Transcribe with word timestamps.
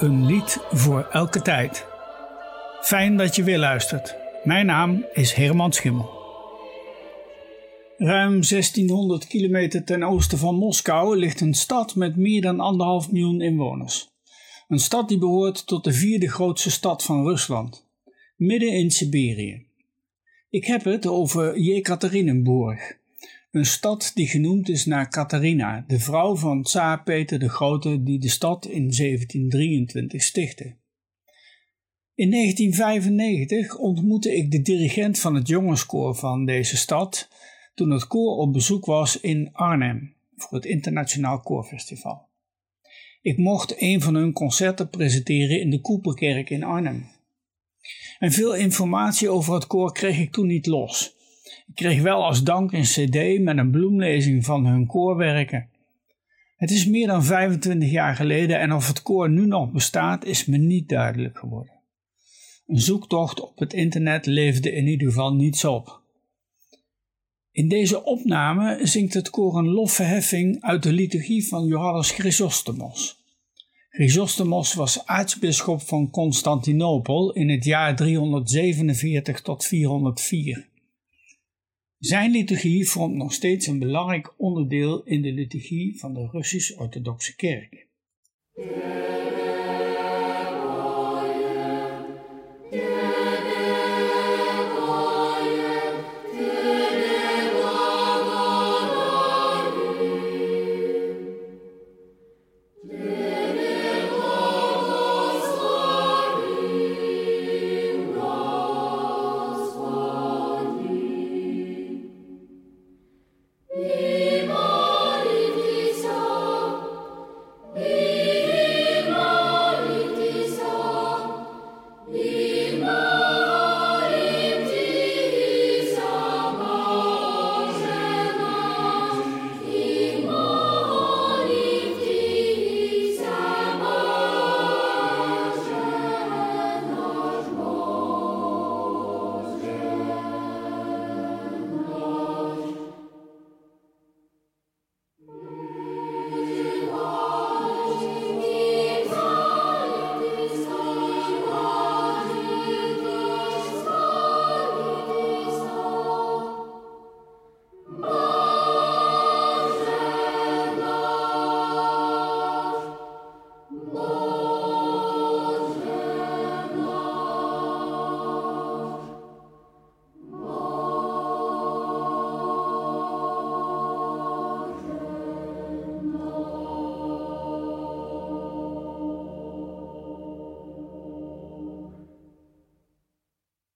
Een 0.00 0.26
lied 0.26 0.58
voor 0.70 1.08
elke 1.12 1.42
tijd. 1.42 1.86
Fijn 2.82 3.16
dat 3.16 3.36
je 3.36 3.42
weer 3.42 3.58
luistert. 3.58 4.14
Mijn 4.44 4.66
naam 4.66 5.06
is 5.12 5.32
Herman 5.32 5.72
Schimmel. 5.72 6.10
Ruim 7.96 8.30
1600 8.30 9.26
kilometer 9.26 9.84
ten 9.84 10.02
oosten 10.02 10.38
van 10.38 10.54
Moskou 10.54 11.16
ligt 11.16 11.40
een 11.40 11.54
stad 11.54 11.94
met 11.94 12.16
meer 12.16 12.40
dan 12.40 12.60
anderhalf 12.60 13.10
miljoen 13.10 13.40
inwoners. 13.40 14.08
Een 14.68 14.78
stad 14.78 15.08
die 15.08 15.18
behoort 15.18 15.66
tot 15.66 15.84
de 15.84 15.92
vierde 15.92 16.28
grootste 16.28 16.70
stad 16.70 17.04
van 17.04 17.24
Rusland, 17.24 17.86
midden 18.36 18.72
in 18.72 18.90
Siberië. 18.90 19.66
Ik 20.50 20.64
heb 20.64 20.84
het 20.84 21.06
over 21.06 21.58
Jekaterinenburg, 21.58 22.97
een 23.50 23.66
stad 23.66 24.10
die 24.14 24.28
genoemd 24.28 24.68
is 24.68 24.86
naar 24.86 25.08
Katharina, 25.08 25.84
de 25.86 25.98
vrouw 25.98 26.36
van 26.36 26.62
Tsaar 26.62 27.02
Peter 27.02 27.38
de 27.38 27.48
Grote 27.48 28.02
die 28.02 28.18
de 28.18 28.28
stad 28.28 28.66
in 28.66 28.90
1723 28.90 30.22
stichtte. 30.22 30.76
In 32.14 32.30
1995 32.30 33.76
ontmoette 33.76 34.36
ik 34.36 34.50
de 34.50 34.62
dirigent 34.62 35.18
van 35.18 35.34
het 35.34 35.48
jongenskoor 35.48 36.14
van 36.14 36.44
deze 36.44 36.76
stad 36.76 37.28
toen 37.74 37.90
het 37.90 38.06
koor 38.06 38.36
op 38.36 38.52
bezoek 38.52 38.84
was 38.84 39.20
in 39.20 39.52
Arnhem 39.52 40.14
voor 40.36 40.58
het 40.58 40.66
Internationaal 40.66 41.40
Koorfestival. 41.40 42.28
Ik 43.22 43.36
mocht 43.36 43.82
een 43.82 44.00
van 44.00 44.14
hun 44.14 44.32
concerten 44.32 44.90
presenteren 44.90 45.60
in 45.60 45.70
de 45.70 45.80
Koepelkerk 45.80 46.50
in 46.50 46.64
Arnhem. 46.64 47.06
En 48.18 48.32
veel 48.32 48.54
informatie 48.54 49.28
over 49.28 49.54
het 49.54 49.66
koor 49.66 49.92
kreeg 49.92 50.18
ik 50.18 50.32
toen 50.32 50.46
niet 50.46 50.66
los. 50.66 51.16
Ik 51.66 51.74
kreeg 51.74 52.02
wel 52.02 52.24
als 52.24 52.42
dank 52.42 52.72
een 52.72 52.82
cd 52.82 53.40
met 53.40 53.58
een 53.58 53.70
bloemlezing 53.70 54.44
van 54.44 54.66
hun 54.66 54.86
koorwerken. 54.86 55.68
Het 56.56 56.70
is 56.70 56.86
meer 56.86 57.06
dan 57.06 57.24
25 57.24 57.90
jaar 57.90 58.16
geleden 58.16 58.60
en 58.60 58.72
of 58.72 58.88
het 58.88 59.02
koor 59.02 59.30
nu 59.30 59.46
nog 59.46 59.70
bestaat 59.70 60.24
is 60.24 60.44
me 60.44 60.56
niet 60.56 60.88
duidelijk 60.88 61.38
geworden. 61.38 61.72
Een 62.66 62.80
zoektocht 62.80 63.40
op 63.40 63.58
het 63.58 63.72
internet 63.72 64.26
leefde 64.26 64.72
in 64.72 64.86
ieder 64.86 65.08
geval 65.08 65.34
niets 65.34 65.64
op. 65.64 66.02
In 67.50 67.68
deze 67.68 68.04
opname 68.04 68.78
zingt 68.82 69.14
het 69.14 69.30
koor 69.30 69.58
een 69.58 69.68
lofverheffing 69.68 70.62
uit 70.62 70.82
de 70.82 70.92
liturgie 70.92 71.48
van 71.48 71.66
Johannes 71.66 72.10
Chrysostomos. 72.10 73.16
Chrysostomos 73.90 74.74
was 74.74 75.06
aartsbisschop 75.06 75.80
van 75.80 76.10
Constantinopel 76.10 77.32
in 77.32 77.48
het 77.48 77.64
jaar 77.64 77.96
347 77.96 79.40
tot 79.40 79.64
404. 79.64 80.68
Zijn 81.98 82.30
liturgie 82.30 82.88
vormt 82.88 83.14
nog 83.14 83.32
steeds 83.32 83.66
een 83.66 83.78
belangrijk 83.78 84.34
onderdeel 84.36 85.02
in 85.02 85.22
de 85.22 85.32
liturgie 85.32 85.98
van 85.98 86.14
de 86.14 86.28
Russisch-Orthodoxe 86.32 87.36
Kerk. 87.36 87.86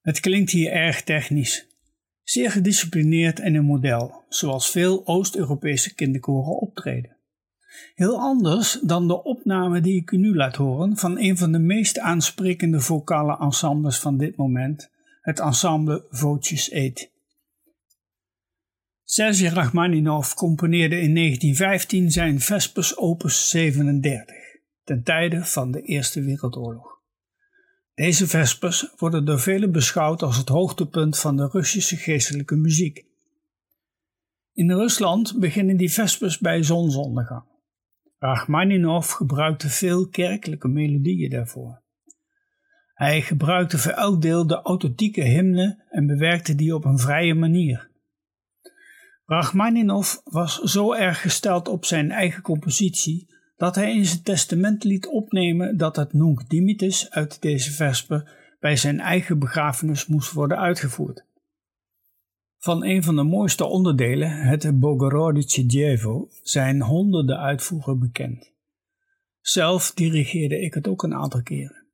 Het 0.00 0.20
klinkt 0.20 0.50
hier 0.50 0.72
erg 0.72 1.02
technisch, 1.02 1.66
zeer 2.22 2.50
gedisciplineerd 2.50 3.40
en 3.40 3.54
een 3.54 3.64
model, 3.64 4.24
zoals 4.28 4.70
veel 4.70 5.06
Oost-Europese 5.06 5.94
kinderkoren 5.94 6.60
optreden. 6.60 7.16
Heel 7.94 8.18
anders 8.18 8.80
dan 8.82 9.08
de 9.08 9.22
opname 9.22 9.80
die 9.80 10.00
ik 10.00 10.10
u 10.10 10.16
nu 10.16 10.34
laat 10.34 10.56
horen 10.56 10.96
van 10.96 11.18
een 11.18 11.36
van 11.36 11.52
de 11.52 11.58
meest 11.58 11.98
aansprekende 11.98 12.80
vocale 12.80 13.38
ensembles 13.38 13.98
van 13.98 14.18
dit 14.18 14.36
moment, 14.36 14.90
het 15.20 15.40
ensemble 15.40 16.06
Vootjes 16.08 16.70
Eet. 16.70 17.12
Sergei 19.04 19.54
Rachmaninov 19.54 20.34
componeerde 20.34 21.00
in 21.00 21.14
1915 21.14 22.10
zijn 22.10 22.40
Vespers 22.40 22.96
opus 22.96 23.50
37, 23.50 24.36
ten 24.84 25.02
tijde 25.02 25.44
van 25.44 25.70
de 25.70 25.82
Eerste 25.82 26.22
Wereldoorlog. 26.22 26.99
Deze 28.00 28.26
vespers 28.26 28.92
worden 28.96 29.24
door 29.24 29.40
velen 29.40 29.72
beschouwd 29.72 30.22
als 30.22 30.36
het 30.36 30.48
hoogtepunt 30.48 31.18
van 31.18 31.36
de 31.36 31.48
Russische 31.52 31.96
geestelijke 31.96 32.56
muziek. 32.56 33.04
In 34.52 34.70
Rusland 34.70 35.38
beginnen 35.38 35.76
die 35.76 35.92
vespers 35.92 36.38
bij 36.38 36.62
zonsondergang. 36.62 37.44
Rachmaninov 38.18 39.12
gebruikte 39.12 39.68
veel 39.68 40.08
kerkelijke 40.08 40.68
melodieën 40.68 41.30
daarvoor. 41.30 41.82
Hij 42.94 43.22
gebruikte 43.22 43.78
voor 43.78 43.92
elk 43.92 44.22
deel 44.22 44.46
de 44.46 44.62
authentieke 44.62 45.22
hymne 45.22 45.84
en 45.90 46.06
bewerkte 46.06 46.54
die 46.54 46.74
op 46.74 46.84
een 46.84 46.98
vrije 46.98 47.34
manier. 47.34 47.90
Rachmaninov 49.24 50.14
was 50.24 50.58
zo 50.58 50.92
erg 50.92 51.20
gesteld 51.20 51.68
op 51.68 51.84
zijn 51.84 52.10
eigen 52.10 52.42
compositie 52.42 53.38
dat 53.60 53.74
hij 53.74 53.94
in 53.94 54.06
zijn 54.06 54.22
testament 54.22 54.84
liet 54.84 55.06
opnemen 55.06 55.76
dat 55.76 55.96
het 55.96 56.12
Nunc 56.12 56.48
Dimittis 56.48 57.10
uit 57.10 57.42
deze 57.42 57.72
vesper 57.72 58.36
bij 58.60 58.76
zijn 58.76 59.00
eigen 59.00 59.38
begrafenis 59.38 60.06
moest 60.06 60.32
worden 60.32 60.58
uitgevoerd. 60.58 61.24
Van 62.58 62.84
een 62.84 63.02
van 63.02 63.16
de 63.16 63.22
mooiste 63.22 63.64
onderdelen, 63.64 64.30
het 64.30 64.80
Bogorodice 64.80 65.66
Dievo, 65.66 66.28
zijn 66.42 66.82
honderden 66.82 67.38
uitvoeren 67.38 67.98
bekend. 67.98 68.52
Zelf 69.40 69.92
dirigeerde 69.94 70.60
ik 70.60 70.74
het 70.74 70.88
ook 70.88 71.02
een 71.02 71.14
aantal 71.14 71.42
keren. 71.42 71.86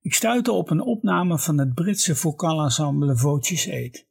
Ik 0.00 0.14
stuitte 0.14 0.52
op 0.52 0.70
een 0.70 0.82
opname 0.82 1.38
van 1.38 1.58
het 1.58 1.74
Britse 1.74 2.14
vocalensemble 2.14 3.16
Voces 3.16 3.66
Eet. 3.66 4.08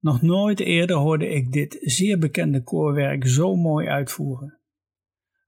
Nog 0.00 0.22
nooit 0.22 0.60
eerder 0.60 0.96
hoorde 0.96 1.28
ik 1.28 1.52
dit 1.52 1.78
zeer 1.80 2.18
bekende 2.18 2.62
koorwerk 2.62 3.26
zo 3.26 3.54
mooi 3.54 3.88
uitvoeren. 3.88 4.55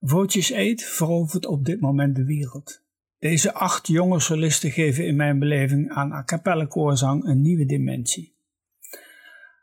Vootjes 0.01 0.51
Eet 0.51 0.85
verovert 0.85 1.47
op 1.47 1.65
dit 1.65 1.81
moment 1.81 2.17
de 2.17 2.25
wereld. 2.25 2.83
Deze 3.19 3.53
acht 3.53 3.87
jonge 3.87 4.21
solisten 4.21 4.71
geven 4.71 5.07
in 5.07 5.17
mijn 5.17 5.39
beleving 5.39 5.91
aan 5.91 6.13
a 6.13 6.25
cappella 6.25 6.65
koorzang 6.65 7.25
een 7.25 7.43
nieuwe 7.43 7.67
dimensie. 7.67 8.35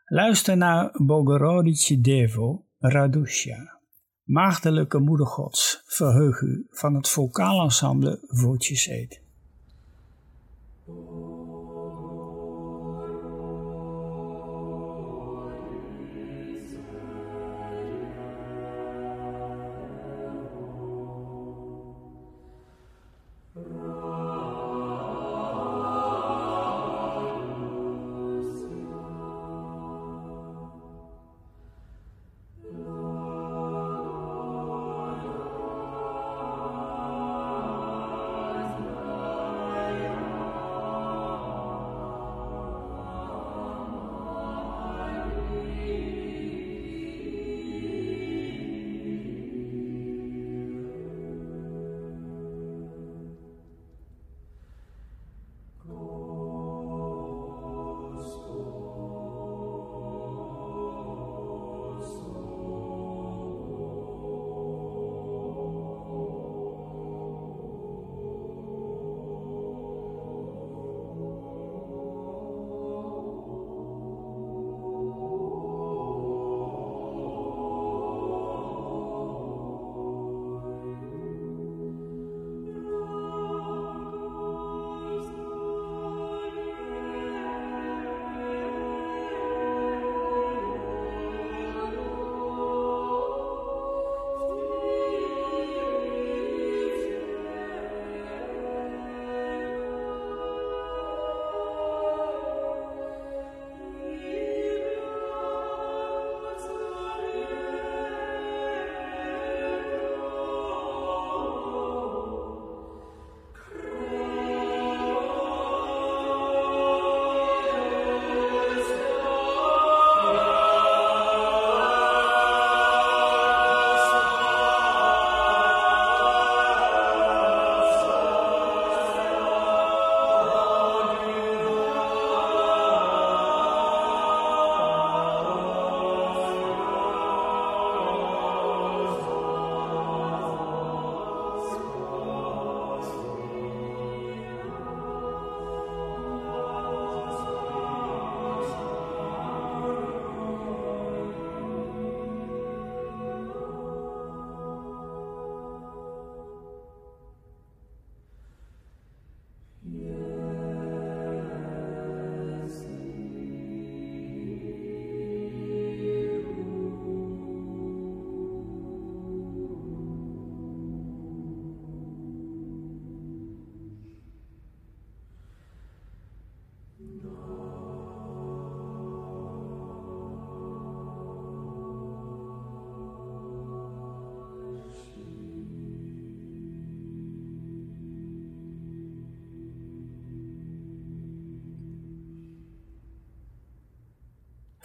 Luister 0.04 0.56
naar 0.56 0.90
Bogorodice 0.92 2.00
Devo, 2.00 2.64
Radusha. 2.78 3.78
Maagdelijke 4.22 4.98
moeder 4.98 5.26
gods, 5.26 5.82
verheug 5.86 6.40
u 6.40 6.66
van 6.70 6.94
het 6.94 7.08
vocaalensemble 7.08 8.18
Vootjes 8.26 8.88
Eet. 8.88 9.25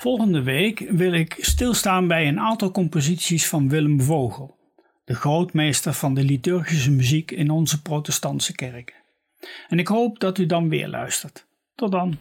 Volgende 0.02 0.42
week 0.42 0.80
wil 0.90 1.14
ik 1.14 1.38
stilstaan 1.40 2.08
bij 2.08 2.28
een 2.28 2.40
aantal 2.40 2.72
composities 2.72 3.48
van 3.48 3.70
Willem 3.70 4.02
Vogel, 4.02 4.58
de 5.06 5.16
grootmeester 5.16 5.94
van 5.94 6.14
de 6.14 6.24
liturgische 6.24 6.92
muziek 6.92 7.32
in 7.32 7.50
onze 7.50 7.82
protestantse 7.82 8.56
kerken. 8.56 8.96
En 9.68 9.80
ik 9.80 9.88
hoop 9.88 10.20
dat 10.20 10.38
u 10.38 10.46
dan 10.46 10.70
weer 10.70 10.88
luistert. 10.88 11.48
Tot 11.76 11.92
dan. 11.92 12.18